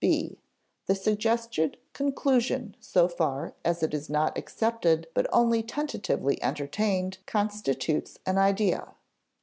[0.03, 0.39] (b)
[0.87, 8.17] The suggested conclusion so far as it is not accepted but only tentatively entertained constitutes
[8.25, 8.95] an idea.